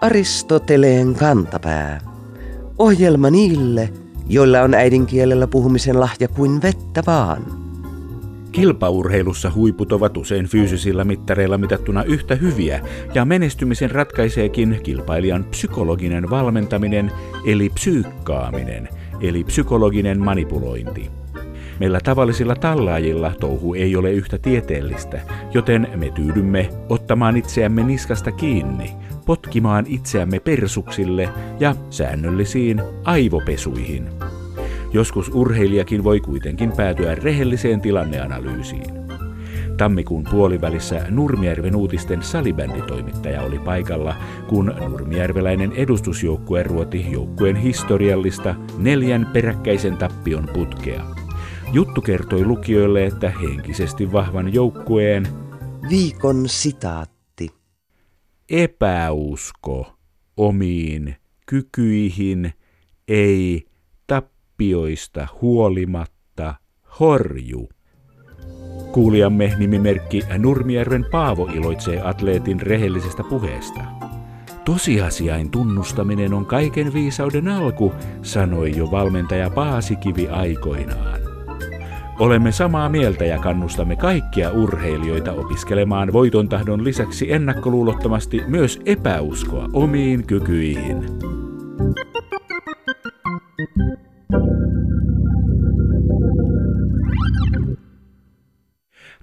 [0.00, 2.00] Aristoteleen kantapää.
[2.78, 3.92] Ohjelma niille,
[4.28, 7.42] joilla on äidinkielellä puhumisen lahja kuin vettä vaan.
[8.52, 12.80] Kilpaurheilussa huiput ovat usein fyysisillä mittareilla mitattuna yhtä hyviä,
[13.14, 17.12] ja menestymisen ratkaiseekin kilpailijan psykologinen valmentaminen,
[17.46, 18.88] eli psyykkaaminen,
[19.20, 21.21] eli psykologinen manipulointi.
[21.80, 25.20] Meillä tavallisilla tallaajilla touhu ei ole yhtä tieteellistä,
[25.54, 28.92] joten me tyydymme ottamaan itseämme niskasta kiinni,
[29.26, 31.28] potkimaan itseämme persuksille
[31.60, 34.08] ja säännöllisiin aivopesuihin.
[34.92, 39.02] Joskus urheilijakin voi kuitenkin päätyä rehelliseen tilanneanalyysiin.
[39.76, 44.16] Tammikuun puolivälissä Nurmijärven uutisten salibänditoimittaja oli paikalla,
[44.48, 51.21] kun nurmijärveläinen edustusjoukkue ruoti joukkueen historiallista neljän peräkkäisen tappion putkea.
[51.72, 55.28] Juttu kertoi lukijoille, että henkisesti vahvan joukkueen
[55.90, 57.48] Viikon sitaatti.
[58.50, 59.92] epäusko
[60.36, 61.16] omiin
[61.46, 62.52] kykyihin
[63.08, 63.66] ei
[64.06, 66.54] tappioista huolimatta
[67.00, 67.68] horju.
[68.92, 73.80] Kuulijamme nimimerkki Nurmijärven Paavo iloitsee atleetin rehellisestä puheesta.
[74.64, 81.21] Tosiasiain tunnustaminen on kaiken viisauden alku, sanoi jo valmentaja Paasikivi aikoinaan.
[82.18, 90.26] Olemme samaa mieltä ja kannustamme kaikkia urheilijoita opiskelemaan voiton tahdon lisäksi ennakkoluulottomasti myös epäuskoa omiin
[90.26, 91.04] kykyihin.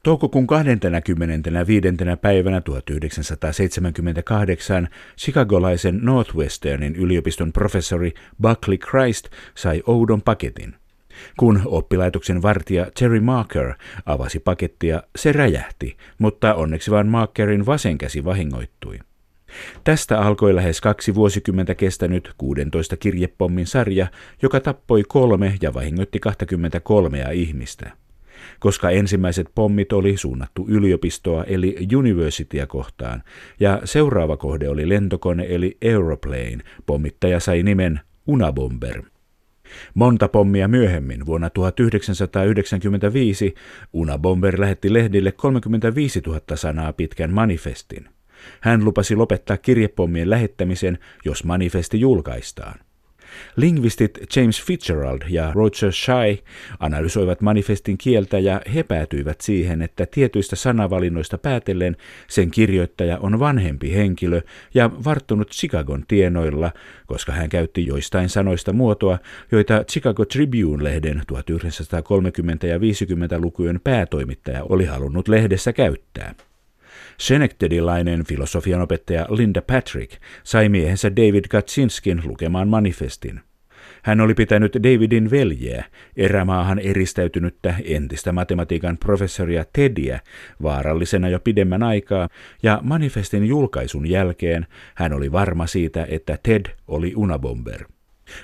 [0.04, 1.88] Toukokuun 25.
[2.22, 4.88] päivänä 1978
[5.18, 10.79] chicagolaisen Northwesternin yliopiston professori Buckley Christ sai oudon paketin.
[11.38, 13.74] Kun oppilaitoksen vartija Terry Marker
[14.06, 19.00] avasi pakettia, se räjähti, mutta onneksi vain Markerin vasen käsi vahingoittui.
[19.84, 24.08] Tästä alkoi lähes kaksi vuosikymmentä kestänyt 16 kirjepommin sarja,
[24.42, 27.92] joka tappoi kolme ja vahingoitti 23 ihmistä.
[28.60, 33.24] Koska ensimmäiset pommit oli suunnattu yliopistoa eli universitya kohtaan,
[33.60, 39.02] ja seuraava kohde oli lentokone eli aeroplane, pommittaja sai nimen Unabomber.
[39.94, 43.54] Monta pommia myöhemmin, vuonna 1995,
[43.94, 48.10] Unabomber lähetti lehdille 35 000 sanaa pitkän manifestin.
[48.62, 52.80] Hän lupasi lopettaa kirjepommien lähettämisen, jos manifesti julkaistaan.
[53.56, 56.44] Lingvistit James Fitzgerald ja Roger Shy
[56.80, 61.98] analysoivat manifestin kieltä ja he päätyivät siihen, että tietyistä sanavalinnoista päätellen
[62.28, 64.42] sen kirjoittaja on vanhempi henkilö
[64.74, 66.72] ja varttunut Chicagon tienoilla,
[67.08, 69.20] koska hän käytti joistain sanoista muotoa,
[69.52, 76.49] joita Chicago Tribune-lehden 1930- ja 50-lukujen päätoimittaja oli halunnut lehdessä käyttää.
[77.20, 83.40] Schenectadilainen filosofian opettaja Linda Patrick sai miehensä David Kaczynskin lukemaan manifestin.
[84.04, 85.86] Hän oli pitänyt Davidin veljeä,
[86.18, 90.20] erämaahan eristäytynyttä entistä matematiikan professoria Tediä,
[90.64, 92.30] vaarallisena jo pidemmän aikaa,
[92.64, 97.86] ja manifestin julkaisun jälkeen hän oli varma siitä, että Ted oli unabomber.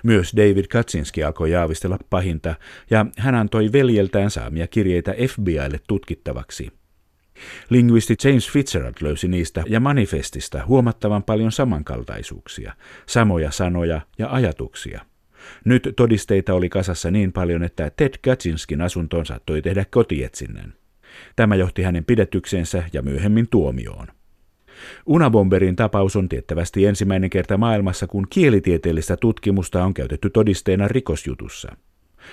[0.04, 2.56] Myös David Katsinski alkoi jaavistella pahinta,
[2.90, 6.72] ja hän antoi veljeltään saamia kirjeitä FBIlle tutkittavaksi.
[7.70, 12.74] Linguisti James Fitzgerald löysi niistä ja manifestista huomattavan paljon samankaltaisuuksia,
[13.06, 15.06] samoja sanoja ja ajatuksia.
[15.66, 20.74] Nyt todisteita oli kasassa niin paljon, että Ted Kaczynskin asuntoon saattoi tehdä kotietsinnän.
[21.36, 24.08] Tämä johti hänen pidätyksensä ja myöhemmin tuomioon.
[25.06, 31.78] Unabomberin tapaus on tiettävästi ensimmäinen kerta maailmassa, kun kielitieteellistä tutkimusta on käytetty todisteena rikosjutussa.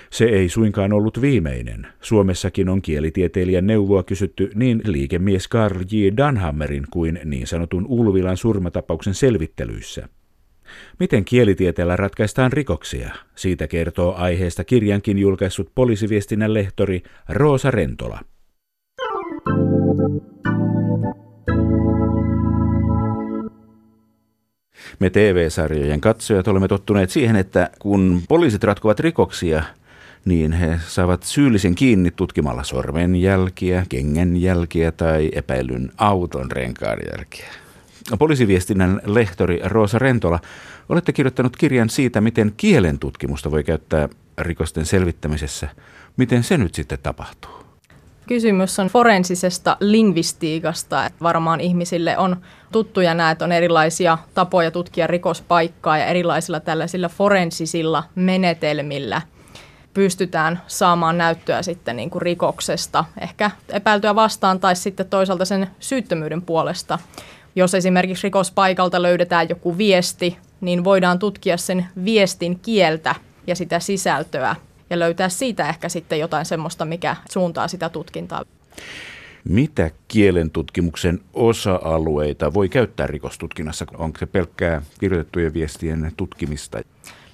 [0.09, 1.87] Se ei suinkaan ollut viimeinen.
[2.01, 6.17] Suomessakin on kielitieteilijän neuvoa kysytty niin liikemies Karl J.
[6.17, 10.09] Danhammerin kuin niin sanotun Ulvilan surmatapauksen selvittelyissä.
[10.99, 13.15] Miten kielitieteellä ratkaistaan rikoksia?
[13.35, 18.19] Siitä kertoo aiheesta kirjankin julkaissut poliisiviestinnän lehtori Roosa Rentola.
[24.99, 29.63] Me TV-sarjojen katsojat olemme tottuneet siihen, että kun poliisit ratkovat rikoksia,
[30.25, 37.49] niin he saavat syyllisen kiinni tutkimalla sormenjälkiä, kengänjälkiä tai epäilyn auton renkaanjälkiä.
[38.19, 40.39] Poliisiviestinnän lehtori Roosa Rentola,
[40.89, 45.69] olette kirjoittanut kirjan siitä, miten kielen tutkimusta voi käyttää rikosten selvittämisessä.
[46.17, 47.51] Miten se nyt sitten tapahtuu?
[48.27, 51.05] Kysymys on forensisesta lingvistiikasta.
[51.05, 52.37] Että varmaan ihmisille on
[52.71, 59.21] tuttuja nämä, että on erilaisia tapoja tutkia rikospaikkaa ja erilaisilla tällaisilla forensisilla menetelmillä–
[59.93, 66.41] pystytään saamaan näyttöä sitten niin kuin rikoksesta, ehkä epäiltyä vastaan tai sitten toisaalta sen syyttömyyden
[66.41, 66.99] puolesta.
[67.55, 73.15] Jos esimerkiksi rikospaikalta löydetään joku viesti, niin voidaan tutkia sen viestin kieltä
[73.47, 74.55] ja sitä sisältöä
[74.89, 78.43] ja löytää siitä ehkä sitten jotain semmoista, mikä suuntaa sitä tutkintaa.
[79.49, 83.85] Mitä kielen tutkimuksen osa-alueita voi käyttää rikostutkinnassa?
[83.97, 86.81] Onko se pelkkää kirjoitettujen viestien tutkimista?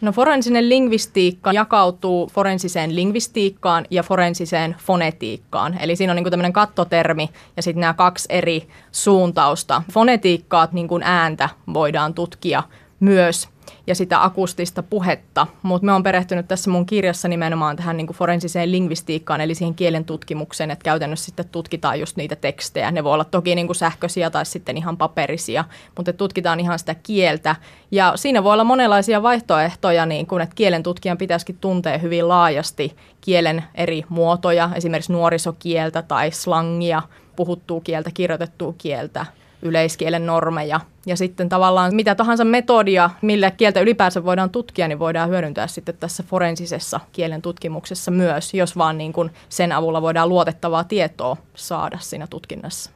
[0.02, 5.78] No forensinen lingvistiikka jakautuu forensiseen lingvistiikkaan ja forensiseen fonetiikkaan.
[5.80, 9.82] Eli siinä on niin tämmöinen kattotermi ja sitten nämä kaksi eri suuntausta.
[9.92, 12.64] Fonetiikkaa, niin kuin ääntä, voidaan tutkia
[13.00, 13.48] myös–
[13.88, 18.18] ja sitä akustista puhetta, mutta me on perehtynyt tässä mun kirjassa nimenomaan tähän niin kuin
[18.18, 22.92] forensiseen lingvistiikkaan, eli siihen kielen tutkimukseen, että käytännössä sitten tutkitaan just niitä tekstejä.
[22.92, 25.66] Ne voi olla toki niin kuin sähköisiä tai sitten ihan paperisia,
[25.98, 27.56] mutta tutkitaan ihan sitä kieltä.
[27.92, 32.96] Ja siinä voi olla monenlaisia vaihtoehtoja, niin kuin, että kielen tutkijan pitäisikin tuntea hyvin laajasti
[33.22, 37.02] kielen eri muotoja, esimerkiksi nuorisokieltä tai slangia,
[37.36, 39.26] puhuttua kieltä, kirjoitettua kieltä,
[39.62, 40.80] yleiskielen normeja.
[41.06, 45.98] Ja sitten tavallaan mitä tahansa metodia, millä kieltä ylipäänsä voidaan tutkia, niin voidaan hyödyntää sitten
[46.00, 51.98] tässä forensisessa kielen tutkimuksessa myös, jos vaan niin kuin sen avulla voidaan luotettavaa tietoa saada
[52.02, 52.92] siinä tutkinnassa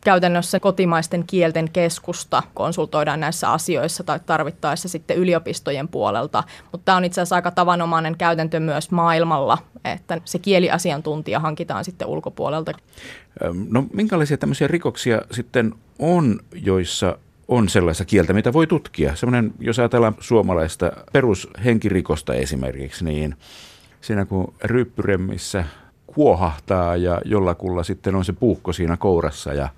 [0.00, 6.44] käytännössä kotimaisten kielten keskusta konsultoidaan näissä asioissa tai tarvittaessa sitten yliopistojen puolelta.
[6.72, 12.08] Mutta tämä on itse asiassa aika tavanomainen käytäntö myös maailmalla, että se kieliasiantuntija hankitaan sitten
[12.08, 12.72] ulkopuolelta.
[13.68, 17.18] No minkälaisia tämmöisiä rikoksia sitten on, joissa
[17.48, 19.16] on sellaista kieltä, mitä voi tutkia?
[19.16, 23.36] Sellainen, jos ajatellaan suomalaista perushenkirikosta esimerkiksi, niin
[24.00, 25.64] siinä kun ryppyremmissä
[26.14, 29.68] kuohahtaa ja jollakulla sitten on se puukko siinä kourassa ja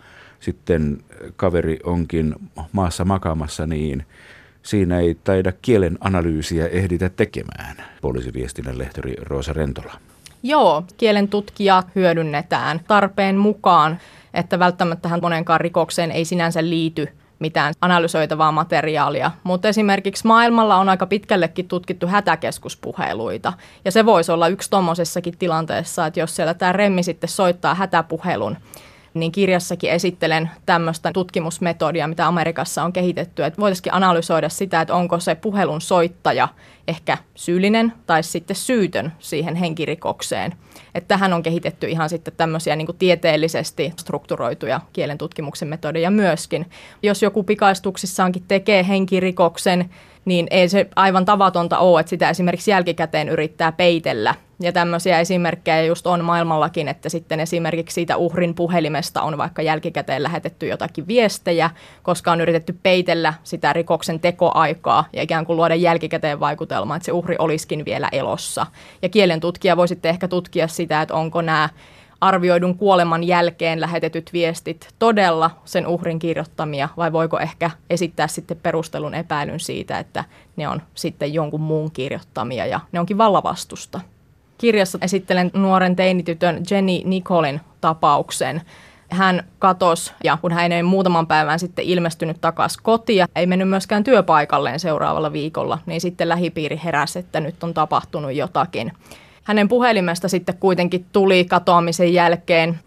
[0.40, 0.98] sitten
[1.36, 2.34] kaveri onkin
[2.72, 4.06] maassa makaamassa, niin
[4.62, 9.92] siinä ei taida kielen analyysiä ehditä tekemään, poliisiviestinnän lehtori Roosa Rentola.
[10.42, 13.98] Joo, kielen tutkija hyödynnetään tarpeen mukaan,
[14.34, 17.08] että välttämättä tähän monenkaan rikokseen ei sinänsä liity
[17.40, 23.52] mitään analysoitavaa materiaalia, mutta esimerkiksi maailmalla on aika pitkällekin tutkittu hätäkeskuspuheluita.
[23.84, 28.56] Ja se voisi olla yksi tuommoisessakin tilanteessa, että jos siellä tämä remmi sitten soittaa hätäpuhelun,
[29.14, 35.20] niin kirjassakin esittelen tämmöistä tutkimusmetodia, mitä Amerikassa on kehitetty, että voitaisiin analysoida sitä, että onko
[35.20, 36.48] se puhelun soittaja
[36.88, 40.54] ehkä syyllinen tai sitten syytön siihen henkirikokseen.
[40.94, 46.70] Että tähän on kehitetty ihan sitten tämmöisiä niin tieteellisesti strukturoituja kielen tutkimuksen metodeja myöskin.
[47.02, 49.90] Jos joku pikaistuksissaankin tekee henkirikoksen,
[50.24, 54.34] niin ei se aivan tavatonta ole, että sitä esimerkiksi jälkikäteen yrittää peitellä.
[54.62, 60.22] Ja tämmöisiä esimerkkejä just on maailmallakin, että sitten esimerkiksi siitä uhrin puhelimesta on vaikka jälkikäteen
[60.22, 61.70] lähetetty jotakin viestejä,
[62.02, 67.12] koska on yritetty peitellä sitä rikoksen tekoaikaa ja ikään kuin luoda jälkikäteen vaikutelma, että se
[67.12, 68.66] uhri olisikin vielä elossa.
[69.02, 71.68] Ja kielen tutkija voi sitten ehkä tutkia sitä, että onko nämä
[72.20, 79.14] arvioidun kuoleman jälkeen lähetetyt viestit todella sen uhrin kirjoittamia vai voiko ehkä esittää sitten perustelun
[79.14, 80.24] epäilyn siitä, että
[80.56, 84.00] ne on sitten jonkun muun kirjoittamia ja ne onkin vallavastusta.
[84.60, 88.62] Kirjassa esittelen nuoren teinitytön Jenny Nicolin tapauksen.
[89.08, 94.04] Hän katosi ja kun hän ei muutaman päivän sitten ilmestynyt takaisin kotiin, ei mennyt myöskään
[94.04, 98.92] työpaikalleen seuraavalla viikolla, niin sitten lähipiiri heräsi, että nyt on tapahtunut jotakin.
[99.44, 102.78] Hänen puhelimesta sitten kuitenkin tuli katoamisen jälkeen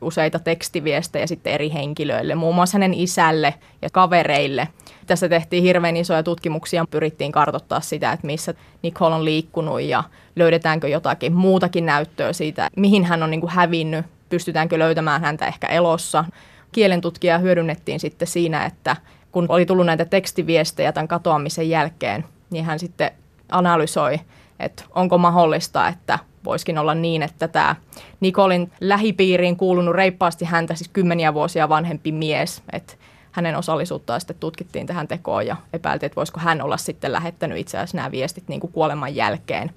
[0.00, 4.68] useita tekstiviestejä sitten eri henkilöille, muun muassa hänen isälle ja kavereille.
[5.06, 10.04] Tässä tehtiin hirveän isoja tutkimuksia, pyrittiin kartoittaa sitä, että missä Nicole on liikkunut ja
[10.36, 15.66] löydetäänkö jotakin muutakin näyttöä siitä, mihin hän on niin kuin hävinnyt, pystytäänkö löytämään häntä ehkä
[15.66, 16.24] elossa.
[16.72, 18.96] Kielen tutkijaa hyödynnettiin sitten siinä, että
[19.32, 23.10] kun oli tullut näitä tekstiviestejä tämän katoamisen jälkeen, niin hän sitten
[23.48, 24.18] analysoi
[24.60, 27.76] että onko mahdollista, että voisikin olla niin, että tämä
[28.20, 32.94] Nikolin lähipiiriin kuulunut reippaasti häntä, siis kymmeniä vuosia vanhempi mies, että
[33.32, 37.78] hänen osallisuuttaan sitten tutkittiin tähän tekoon ja epäiltiin, että voisiko hän olla sitten lähettänyt itse
[37.78, 39.70] asiassa nämä viestit niin kuin kuoleman jälkeen.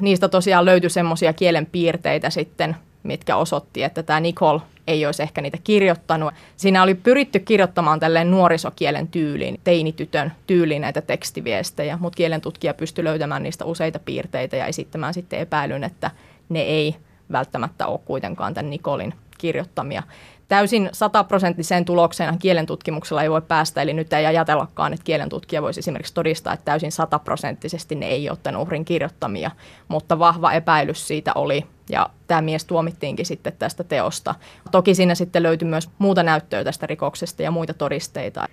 [0.00, 5.40] Niistä tosiaan löytyi semmoisia kielen piirteitä sitten, mitkä osoitti, että tämä Nicole ei olisi ehkä
[5.40, 6.34] niitä kirjoittanut.
[6.56, 13.04] Siinä oli pyritty kirjoittamaan tälleen nuorisokielen tyyliin, teinitytön tyyliin näitä tekstiviestejä, mutta kielen tutkija pystyi
[13.04, 16.10] löytämään niistä useita piirteitä ja esittämään sitten epäilyn, että
[16.48, 16.96] ne ei
[17.32, 20.02] välttämättä ole kuitenkaan tämän Nikolin kirjoittamia
[20.48, 26.14] täysin sataprosenttiseen tulokseen kielentutkimuksella ei voi päästä, eli nyt ei ajatellakaan, että kielentutkija voisi esimerkiksi
[26.14, 29.50] todistaa, että täysin sataprosenttisesti ne ei ole tämän uhrin kirjoittamia,
[29.88, 34.34] mutta vahva epäilys siitä oli, ja tämä mies tuomittiinkin sitten tästä teosta.
[34.70, 38.46] Toki siinä sitten löytyi myös muuta näyttöä tästä rikoksesta ja muita todisteita.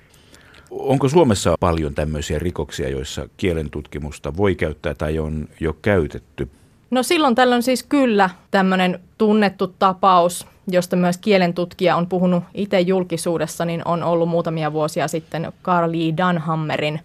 [0.71, 6.49] Onko Suomessa paljon tämmöisiä rikoksia, joissa kielentutkimusta voi käyttää tai on jo käytetty?
[6.91, 13.65] No silloin tällöin siis kyllä tämmöinen tunnettu tapaus, josta myös kielentutkija on puhunut itse julkisuudessa,
[13.65, 16.99] niin on ollut muutamia vuosia sitten Carly Dunhammerin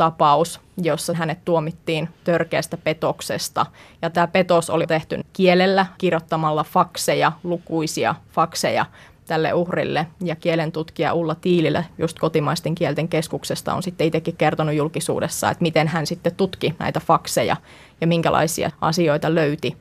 [0.00, 3.66] tapaus, jossa hänet tuomittiin törkeästä petoksesta.
[4.02, 8.86] Ja tämä petos oli tehty kielellä kirjoittamalla fakseja, lukuisia fakseja
[9.26, 10.06] tälle uhrille.
[10.24, 15.88] Ja kielentutkija Ulla Tiilille just kotimaisten kielten keskuksesta on sitten itsekin kertonut julkisuudessa, että miten
[15.88, 17.56] hän sitten tutki näitä fakseja
[18.00, 19.76] ja minkälaisia asioita löyti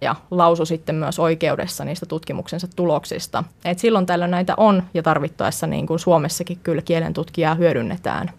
[0.00, 3.44] ja lausu sitten myös oikeudessa niistä tutkimuksensa tuloksista.
[3.64, 8.30] Et silloin tällöin näitä on ja tarvittaessa niin kuin Suomessakin kyllä kielentutkijaa hyödynnetään.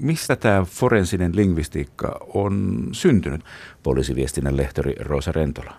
[0.00, 3.44] Mistä tämä forensinen lingvistiikka on syntynyt,
[3.82, 5.72] poliisiviestinnän lehtori Rosa Rentola?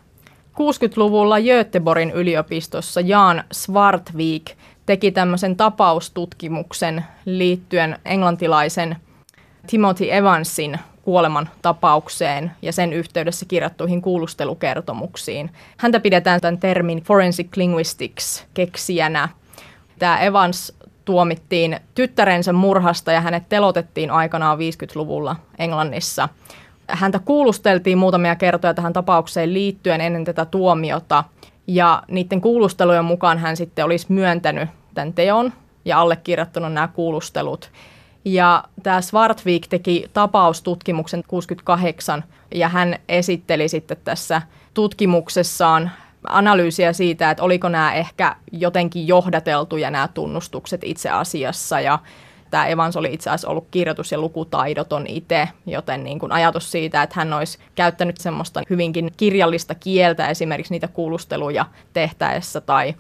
[0.54, 4.52] 60-luvulla Göteborgin yliopistossa Jan Svartvik
[4.86, 8.96] teki tämmöisen tapaustutkimuksen liittyen englantilaisen
[9.68, 15.52] Timothy Evansin kuoleman tapaukseen ja sen yhteydessä kirjattuihin kuulustelukertomuksiin.
[15.78, 19.30] Häntä pidetään tämän termin forensic linguistics keksijänä.
[20.00, 20.74] Tämä Evans
[21.06, 26.30] tuomittiin tyttärensä murhasta ja hänet telotettiin aikanaan 50-luvulla Englannissa.
[26.88, 31.24] Häntä kuulusteltiin muutamia kertoja tähän tapaukseen liittyen ennen tätä tuomiota
[31.68, 35.54] ja niiden kuulustelujen mukaan hän sitten olisi myöntänyt tämän teon
[35.86, 37.72] ja allekirjoittanut nämä kuulustelut.
[38.26, 42.24] Ja tämä Svartvik teki tapaustutkimuksen 68
[42.56, 44.42] ja hän esitteli sitten tässä
[44.74, 45.92] tutkimuksessaan
[46.28, 51.80] analyysiä siitä, että oliko nämä ehkä jotenkin johdateltuja nämä tunnustukset itse asiassa.
[51.80, 52.00] Ja
[52.52, 57.04] tämä Evans oli itse asiassa ollut kirjoitus- ja lukutaidoton itse, joten niin kuin ajatus siitä,
[57.04, 62.96] että hän olisi käyttänyt semmoista hyvinkin kirjallista kieltä esimerkiksi niitä kuulusteluja tehtäessä tai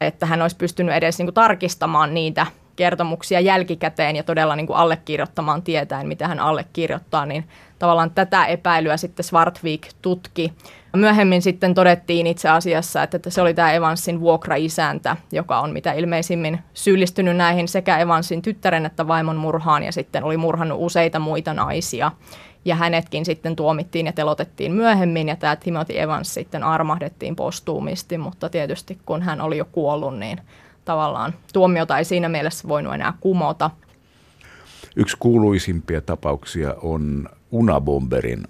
[0.00, 4.76] että hän olisi pystynyt edes niin kuin tarkistamaan niitä kertomuksia jälkikäteen ja todella niin kuin
[4.76, 10.52] allekirjoittamaan tietäen, mitä hän allekirjoittaa, niin tavallaan tätä epäilyä sitten Svartvik tutki.
[10.96, 16.60] Myöhemmin sitten todettiin itse asiassa, että se oli tämä Evansin vuokraisäntä, joka on mitä ilmeisimmin
[16.74, 22.12] syyllistynyt näihin sekä Evansin tyttären että vaimon murhaan ja sitten oli murhannut useita muita naisia.
[22.64, 28.48] Ja hänetkin sitten tuomittiin ja telotettiin myöhemmin ja tämä Timothy Evans sitten armahdettiin postuumisti, mutta
[28.48, 30.40] tietysti kun hän oli jo kuollut, niin
[30.84, 33.70] tavallaan tuomiota ei siinä mielessä voinut enää kumota.
[34.96, 38.44] Yksi kuuluisimpia tapauksia on Unabomberin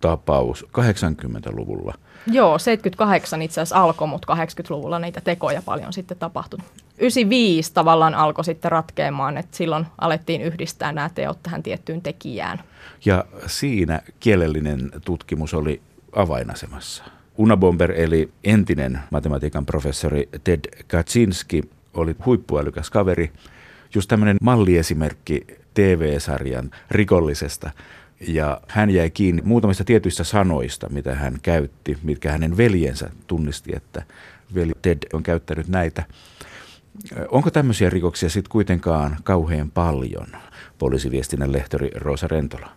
[0.00, 1.94] tapaus 80-luvulla.
[2.26, 6.58] Joo, 78 itse asiassa alkoi, mutta 80-luvulla niitä tekoja paljon sitten tapahtui.
[6.98, 12.60] 95 tavallaan alkoi sitten ratkeamaan, että silloin alettiin yhdistää nämä teot tähän tiettyyn tekijään.
[13.04, 15.80] Ja siinä kielellinen tutkimus oli
[16.16, 17.04] avainasemassa.
[17.38, 21.62] Unabomber eli entinen matematiikan professori Ted Kaczynski
[21.94, 23.32] oli huippuälykäs kaveri,
[23.94, 27.70] just tämmöinen malliesimerkki TV-sarjan rikollisesta.
[28.28, 34.02] Ja hän jäi kiinni muutamista tietyistä sanoista, mitä hän käytti, mitkä hänen veljensä tunnisti, että
[34.54, 36.04] veli Ted on käyttänyt näitä.
[37.28, 40.26] Onko tämmöisiä rikoksia sitten kuitenkaan kauhean paljon,
[40.78, 42.68] poliisiviestinnän lehtori Rosa Rentola?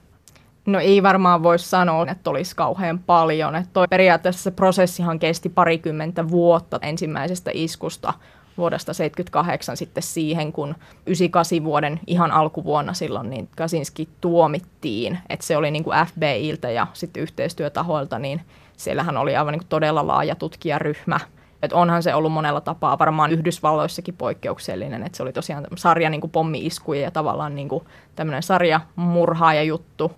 [0.66, 3.56] No ei varmaan voi sanoa, että olisi kauhean paljon.
[3.56, 8.14] Että toi periaatteessa se prosessihan kesti parikymmentä vuotta ensimmäisestä iskusta
[8.58, 15.58] vuodesta 78 sitten siihen, kun 98 vuoden ihan alkuvuonna silloin niin Kasinski tuomittiin, että se
[15.58, 18.42] oli niin kuin FBIltä ja sitten yhteistyötahoilta, niin
[18.78, 21.20] siellähän oli aivan niin kuin todella laaja tutkijaryhmä.
[21.62, 26.32] Et onhan se ollut monella tapaa varmaan Yhdysvalloissakin poikkeuksellinen, että se oli tosiaan sarja niin
[26.32, 27.84] pommi-iskuja ja tavallaan niin kuin
[28.16, 30.12] tämmöinen sarja murhaaja juttu,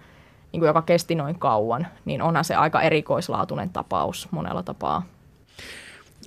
[0.52, 5.04] niin kuin joka kesti noin kauan, niin onhan se aika erikoislaatuinen tapaus monella tapaa.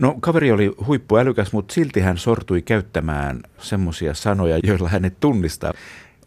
[0.02, 5.73] No kaveri oli huippuälykäs, mutta silti hän sortui käyttämään semmoisia sanoja, joilla hänet tunnistaa.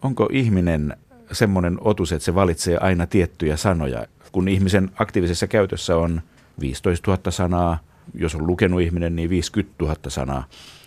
[0.02, 0.96] Onko ihminen
[1.32, 4.06] semmoinen otus, että se valitsee aina tiettyjä sanoja?
[4.32, 6.22] Kun ihmisen aktiivisessa käytössä on
[6.60, 7.78] 15 000 sanaa,
[8.14, 10.44] jos on lukenut ihminen, niin 50 000 sanaa,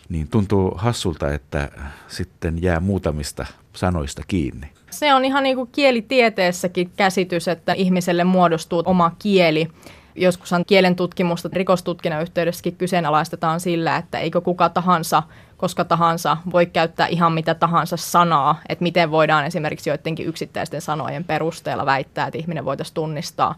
[0.09, 1.69] niin tuntuu hassulta, että
[2.07, 4.67] sitten jää muutamista sanoista kiinni.
[4.89, 9.67] Se on ihan niin kuin kielitieteessäkin käsitys, että ihmiselle muodostuu oma kieli.
[10.15, 15.23] Joskushan kielen tutkimusta rikostutkinnan yhteydessäkin kyseenalaistetaan sillä, että eikö kuka tahansa,
[15.57, 21.23] koska tahansa voi käyttää ihan mitä tahansa sanaa, että miten voidaan esimerkiksi joidenkin yksittäisten sanojen
[21.23, 23.55] perusteella väittää, että ihminen voitaisiin tunnistaa.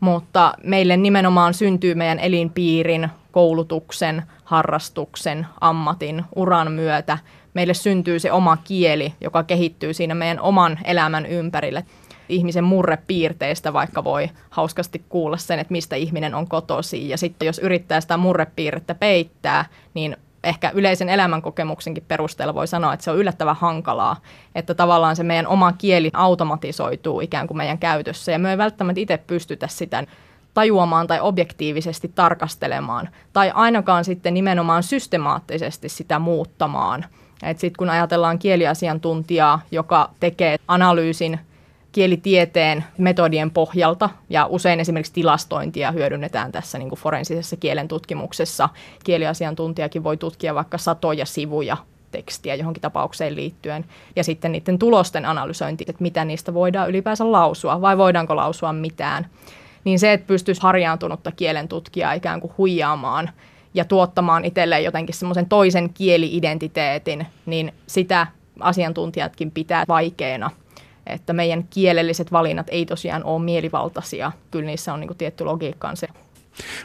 [0.00, 7.18] Mutta meille nimenomaan syntyy meidän elinpiirin, koulutuksen, harrastuksen, ammatin, uran myötä.
[7.54, 11.84] Meille syntyy se oma kieli, joka kehittyy siinä meidän oman elämän ympärille
[12.28, 17.08] ihmisen murrepiirteistä vaikka voi hauskasti kuulla sen, että mistä ihminen on kotosi.
[17.08, 23.04] Ja sitten jos yrittää sitä murrepiirrettä peittää, niin ehkä yleisen elämänkokemuksenkin perusteella voi sanoa, että
[23.04, 24.16] se on yllättävän hankalaa,
[24.54, 29.00] että tavallaan se meidän oma kieli automatisoituu ikään kuin meidän käytössä ja me ei välttämättä
[29.00, 30.04] itse pystytä sitä
[30.54, 37.04] tajuamaan tai objektiivisesti tarkastelemaan, tai ainakaan sitten nimenomaan systemaattisesti sitä muuttamaan.
[37.46, 41.40] Sitten kun ajatellaan kieliasiantuntijaa, joka tekee analyysin
[41.92, 48.68] kielitieteen metodien pohjalta ja usein esimerkiksi tilastointia hyödynnetään tässä niin kuin forensisessa kielen tutkimuksessa.
[49.04, 51.76] Kieliasiantuntijakin voi tutkia vaikka satoja sivuja
[52.10, 53.84] tekstiä johonkin tapaukseen liittyen
[54.16, 59.26] ja sitten niiden tulosten analysointi, että mitä niistä voidaan ylipäänsä lausua vai voidaanko lausua mitään.
[59.84, 63.30] Niin se, että pystyisi harjaantunutta kielen tutkijaa ikään kuin huijaamaan
[63.74, 68.26] ja tuottamaan itselleen jotenkin semmoisen toisen kieliidentiteetin, niin sitä
[68.60, 70.50] asiantuntijatkin pitää vaikeana–
[71.08, 74.32] että meidän kielelliset valinnat ei tosiaan ole mielivaltaisia.
[74.50, 76.06] Kyllä niissä on niin kuin tietty logiikkaansa.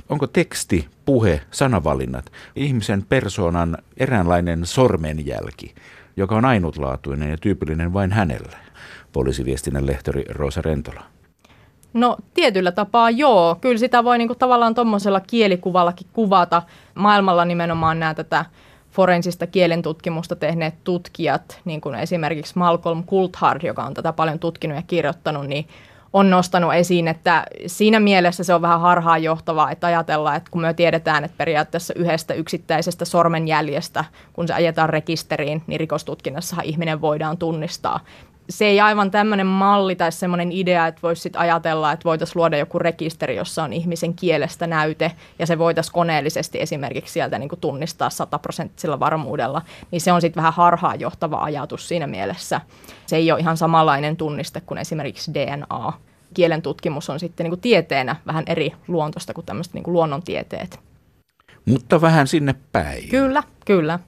[0.10, 5.76] Onko teksti, puhe, sanavalinnat ihmisen persoonan eräänlainen sormenjälki,
[6.18, 8.58] joka on ainutlaatuinen ja tyypillinen vain hänelle?
[9.14, 11.04] Poliisiviestinnän lehtori Roosa Rentola.
[11.94, 13.58] No tietyllä tapaa joo.
[13.62, 16.62] Kyllä sitä voi niinku tavallaan tuommoisella kielikuvallakin kuvata.
[16.96, 18.46] Maailmalla nimenomaan nämä tätä
[18.94, 24.84] forensista kielentutkimusta tehneet tutkijat, niin kuin esimerkiksi Malcolm Coulthard, joka on tätä paljon tutkinut ja
[24.88, 25.68] kirjoittanut, niin
[26.14, 30.74] on nostanut esiin, että siinä mielessä se on vähän harhaanjohtavaa, että ajatellaan, että kun me
[30.74, 38.00] tiedetään, että periaatteessa yhdestä yksittäisestä sormenjäljestä, kun se ajetaan rekisteriin, niin rikostutkinnassahan ihminen voidaan tunnistaa
[38.50, 42.58] se ei aivan tämmöinen malli tai semmoinen idea, että voisi sit ajatella, että voitaisiin luoda
[42.58, 48.10] joku rekisteri, jossa on ihmisen kielestä näyte, ja se voitaisiin koneellisesti esimerkiksi sieltä niin tunnistaa
[48.10, 52.62] sataprosenttisella varmuudella, niin se on sitten vähän harhaanjohtava ajatus siinä mielessä.
[53.06, 55.94] Se ei ole ihan samanlainen tunniste kuin esimerkiksi DNA.
[56.34, 60.80] Kielen tutkimus on sitten niin tieteenä vähän eri luontosta kuin tämmöiset niin kuin luonnontieteet.
[61.66, 63.10] Mutta vähän sinne päin.
[63.10, 64.00] Kyllä, kyllä.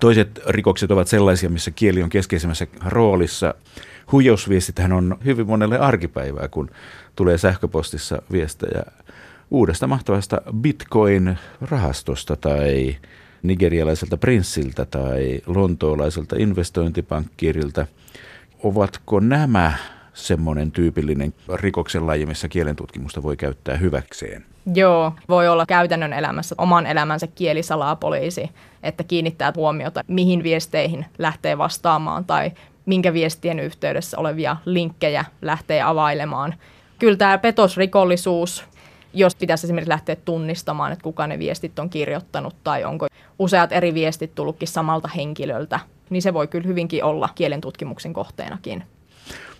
[0.00, 3.54] Toiset rikokset ovat sellaisia, missä kieli on keskeisemmässä roolissa.
[4.12, 6.70] Huijausviestithän on hyvin monelle arkipäivää, kun
[7.16, 8.82] tulee sähköpostissa viestejä
[9.50, 12.96] uudesta mahtavasta bitcoin-rahastosta tai
[13.42, 17.86] nigerialaiselta prinssiltä tai lontoolaiselta investointipankkiirilta.
[18.62, 19.72] Ovatko nämä
[20.14, 24.44] semmoinen tyypillinen rikoksen laji, missä kielentutkimusta voi käyttää hyväkseen?
[24.74, 28.50] Joo, voi olla käytännön elämässä oman elämänsä kielisalapoliisi,
[28.82, 32.52] että kiinnittää huomiota, mihin viesteihin lähtee vastaamaan tai
[32.86, 36.54] minkä viestien yhteydessä olevia linkkejä lähtee availemaan.
[36.98, 38.64] Kyllä tämä petosrikollisuus,
[39.14, 43.06] jos pitäisi esimerkiksi lähteä tunnistamaan, että kuka ne viestit on kirjoittanut tai onko
[43.38, 48.84] useat eri viestit tullutkin samalta henkilöltä, niin se voi kyllä hyvinkin olla kielen tutkimuksen kohteenakin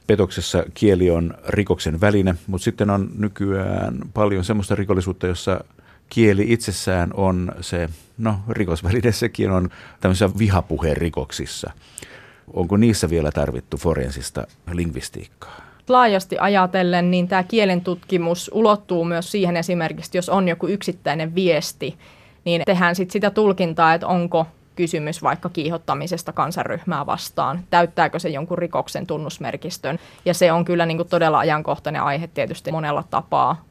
[0.06, 5.64] petoksessa kieli on rikoksen väline, mutta sitten on nykyään paljon semmoista rikollisuutta, jossa
[6.08, 7.88] kieli itsessään on se,
[8.18, 11.70] no rikosväline sekin on tämmöisissä vihapuheen rikoksissa.
[12.52, 15.56] Onko niissä vielä tarvittu forensista lingvistiikkaa?
[15.88, 21.96] Laajasti ajatellen, niin tämä kielen tutkimus ulottuu myös siihen esimerkiksi, jos on joku yksittäinen viesti,
[22.44, 28.58] niin tehdään sit sitä tulkintaa, että onko kysymys vaikka kiihottamisesta kansanryhmää vastaan, täyttääkö se jonkun
[28.58, 29.98] rikoksen tunnusmerkistön.
[30.24, 33.64] Ja se on kyllä niin kuin todella ajankohtainen aihe tietysti monella tapaa.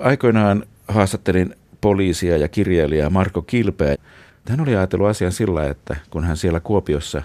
[0.00, 3.96] Aikoinaan haastattelin poliisia ja kirjailijaa Marko Kilpeä.
[4.48, 7.22] Hän oli ajatellut asian sillä, että kun hän siellä Kuopiossa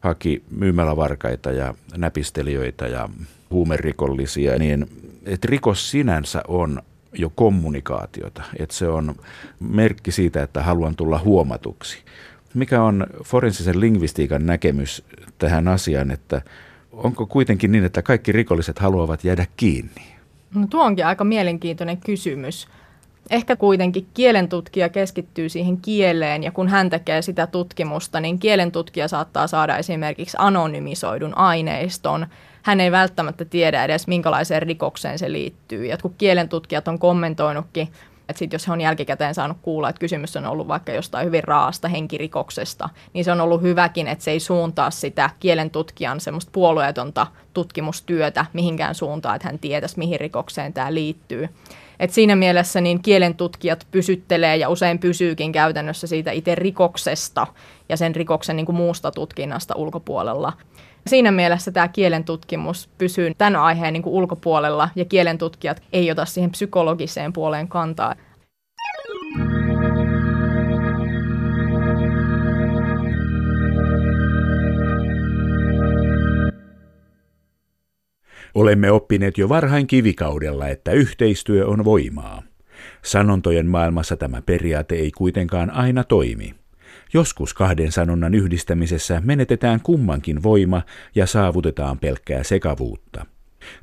[0.00, 3.08] haki myymälävarkaita ja näpistelijöitä ja
[3.50, 4.86] huumerikollisia, niin
[5.26, 9.14] että rikos sinänsä on jo kommunikaatiota, että se on
[9.60, 11.98] merkki siitä, että haluan tulla huomatuksi.
[12.54, 15.04] Mikä on forensisen lingvistiikan näkemys
[15.38, 16.42] tähän asiaan, että
[16.92, 20.02] onko kuitenkin niin, että kaikki rikolliset haluavat jäädä kiinni?
[20.54, 22.68] No tuo onkin aika mielenkiintoinen kysymys.
[23.30, 29.46] Ehkä kuitenkin kielentutkija keskittyy siihen kieleen ja kun hän tekee sitä tutkimusta, niin kielentutkija saattaa
[29.46, 32.26] saada esimerkiksi anonymisoidun aineiston,
[32.62, 35.86] hän ei välttämättä tiedä edes, minkälaiseen rikokseen se liittyy.
[35.86, 37.88] Ja kun kielentutkijat on kommentoinutkin,
[38.28, 41.44] että sit jos he on jälkikäteen saanut kuulla, että kysymys on ollut vaikka jostain hyvin
[41.44, 47.26] raasta henkirikoksesta, niin se on ollut hyväkin, että se ei suuntaa sitä kielentutkijan semmoista puolueetonta
[47.54, 51.48] tutkimustyötä mihinkään suuntaan, että hän tietäisi, mihin rikokseen tämä liittyy.
[52.02, 57.46] Et siinä mielessä niin kielentutkijat pysyttelee ja usein pysyykin käytännössä siitä itse rikoksesta
[57.88, 60.52] ja sen rikoksen niin kuin muusta tutkinnasta ulkopuolella.
[61.06, 66.10] Siinä mielessä tämä kielen tutkimus pysyy tämän aiheen niin kuin ulkopuolella ja kielen tutkijat ei
[66.10, 68.14] ota siihen psykologiseen puoleen kantaa.
[78.54, 82.42] Olemme oppineet jo varhain kivikaudella, että yhteistyö on voimaa.
[83.02, 86.54] Sanontojen maailmassa tämä periaate ei kuitenkaan aina toimi.
[87.14, 90.82] Joskus kahden sanonnan yhdistämisessä menetetään kummankin voima
[91.14, 93.26] ja saavutetaan pelkkää sekavuutta.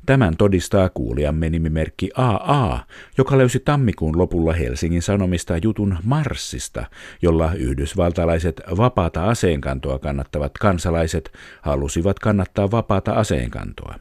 [0.06, 2.84] Tämän todistaa kuulijamme nimimerkki AA,
[3.18, 6.84] joka löysi tammikuun lopulla Helsingin Sanomista jutun Marsista,
[7.22, 13.94] jolla yhdysvaltalaiset vapaata aseenkantoa kannattavat kansalaiset halusivat kannattaa vapaata aseenkantoa.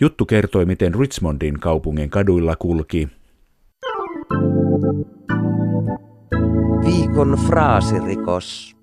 [0.00, 3.08] Juttu kertoi, miten Richmondin kaupungin kaduilla kulki
[6.84, 8.76] Viikon fraasirikos.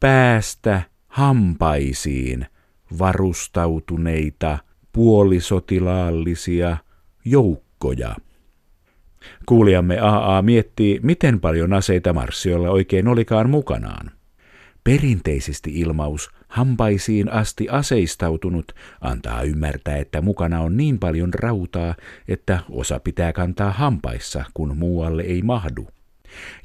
[0.00, 2.46] Päästä hampaisiin
[2.98, 4.58] varustautuneita
[4.92, 6.76] puolisotilaallisia
[7.24, 8.16] joukkoja.
[9.46, 14.10] Kuulijamme AA miettii, miten paljon aseita Marssiolla oikein olikaan mukanaan.
[14.84, 21.94] Perinteisesti ilmaus hampaisiin asti aseistautunut antaa ymmärtää, että mukana on niin paljon rautaa,
[22.28, 25.88] että osa pitää kantaa hampaissa, kun muualle ei mahdu.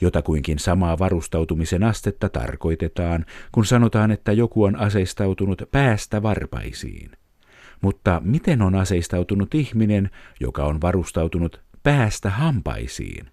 [0.01, 7.11] Jotakuinkin samaa varustautumisen astetta tarkoitetaan, kun sanotaan, että joku on aseistautunut päästä varpaisiin.
[7.81, 13.31] Mutta miten on aseistautunut ihminen, joka on varustautunut päästä hampaisiin?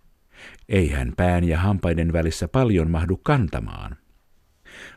[0.69, 3.97] Eihän pään ja hampaiden välissä paljon mahdu kantamaan.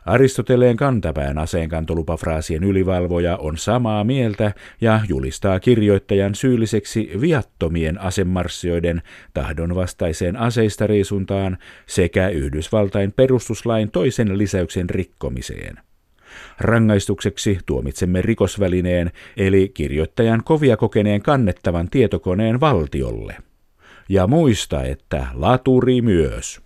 [0.06, 9.02] Aristoteleen kantapään aseenkantolupafraasien ylivalvoja on samaa mieltä ja julistaa kirjoittajan syylliseksi viattomien asemarsioiden
[9.34, 15.76] tahdonvastaiseen aseistariisuntaan sekä Yhdysvaltain perustuslain toisen lisäyksen rikkomiseen.
[16.60, 23.36] Rangaistukseksi tuomitsemme rikosvälineen eli kirjoittajan kovia kokeneen kannettavan tietokoneen valtiolle.
[24.08, 26.60] Ja muista, että laturi myös.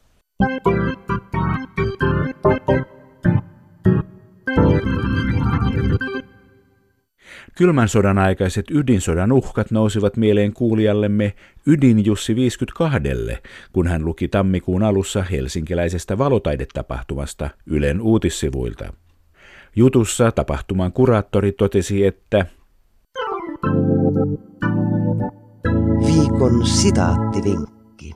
[7.54, 11.34] Kylmän sodan aikaiset ydinsodan uhkat nousivat mieleen kuulijallemme
[11.66, 12.98] Ydinjussi 52,
[13.72, 18.92] kun hän luki tammikuun alussa helsinkiläisestä valotaidetapahtumasta Ylen uutissivuilta.
[19.76, 22.46] Jutussa tapahtuman kuraattori totesi, että
[26.06, 28.12] Viikon sitaattivinkki.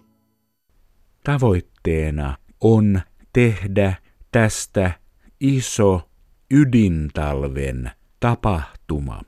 [1.24, 3.00] Tavoitteena on
[3.32, 3.94] tehdä
[4.32, 4.92] tästä
[5.40, 6.08] iso
[6.50, 9.27] ydintalven tapahtuma.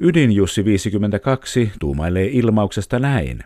[0.00, 3.44] Ydinjussi 52 tuumailee ilmauksesta näin.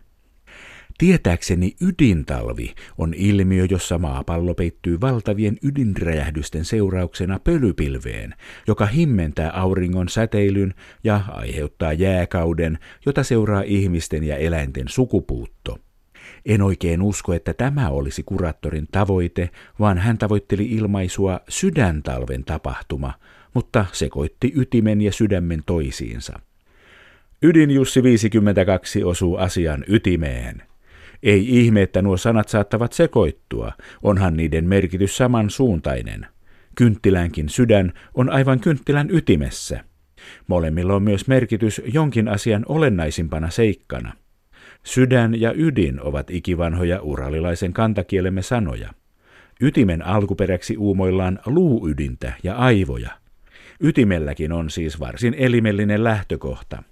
[0.99, 8.35] Tietääkseni ydintalvi on ilmiö, jossa maapallo peittyy valtavien ydinräjähdysten seurauksena pölypilveen,
[8.67, 15.79] joka himmentää auringon säteilyn ja aiheuttaa jääkauden, jota seuraa ihmisten ja eläinten sukupuutto.
[16.47, 23.13] En oikein usko, että tämä olisi kuraattorin tavoite, vaan hän tavoitteli ilmaisua sydäntalven tapahtuma,
[23.55, 26.41] mutta sekoitti ytimen ja sydämen toisiinsa.
[27.43, 30.63] Ydinjussi 52 osuu asian ytimeen.
[31.23, 36.27] Ei ihme, että nuo sanat saattavat sekoittua, onhan niiden merkitys samansuuntainen.
[36.75, 39.85] Kynttilänkin sydän on aivan kynttilän ytimessä.
[40.47, 44.13] Molemmilla on myös merkitys jonkin asian olennaisimpana seikkana.
[44.83, 48.91] Sydän ja ydin ovat ikivanhoja uralilaisen kantakielemme sanoja.
[49.61, 53.20] Ytimen alkuperäksi uumoillaan luuydintä ja aivoja.
[53.83, 56.83] Ytimelläkin on siis varsin elimellinen lähtökohta.